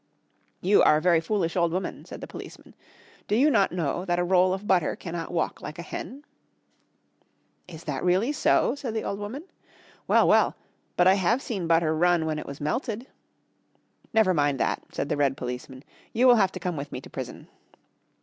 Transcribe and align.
"You 0.61 0.81
are 0.81 0.97
a 0.97 1.01
very 1.01 1.21
foolish 1.21 1.55
old 1.55 1.71
woman," 1.71 2.05
said 2.05 2.21
the 2.21 2.25
policeman. 2.25 2.73
"Do 3.27 3.35
you 3.35 3.51
not 3.51 3.71
know 3.71 4.03
that 4.05 4.17
a 4.17 4.23
roll 4.23 4.51
of 4.51 4.65
butter 4.65 4.95
cannot 4.95 5.29
walk 5.31 5.61
like 5.61 5.77
a 5.77 5.83
hen?" 5.83 6.23
[Illustration: 6.23 6.23
"You 6.41 6.41
are 6.41 6.65
a 6.89 6.91
very 6.91 7.13
foolish 7.13 7.23
old 7.23 7.67
woman."] 7.69 7.75
"Is 7.75 7.83
that 7.83 8.03
really 8.03 8.31
so?" 8.71 8.75
said 8.81 8.93
the 8.95 9.03
old 9.07 9.19
woman. 9.19 9.43
"Well, 10.07 10.27
well. 10.27 10.55
But 10.97 11.05
I 11.05 11.13
have 11.13 11.39
seen 11.43 11.67
butter 11.67 11.95
run 11.95 12.25
when 12.25 12.39
it 12.39 12.47
was 12.47 12.59
melted." 12.59 13.05
"Never 14.11 14.33
mind 14.33 14.59
that," 14.59 14.81
said 14.91 15.07
the 15.07 15.17
red 15.17 15.37
policeman, 15.37 15.83
"you 16.13 16.25
will 16.25 16.33
have 16.37 16.51
to 16.53 16.59
come 16.59 16.77
with 16.77 16.91
me 16.91 16.99
to 16.99 17.09
prison." 17.11 17.47